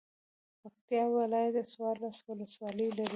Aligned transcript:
پکتيا 0.61 1.03
ولايت 1.17 1.55
څوارلس 1.73 2.17
ولسوالۍ 2.27 2.89
لری. 2.97 3.07